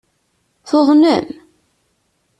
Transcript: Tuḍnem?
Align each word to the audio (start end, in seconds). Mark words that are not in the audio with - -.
Tuḍnem? 0.69 1.27